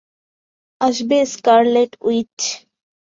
[0.81, 2.37] আসবে Scarlet which.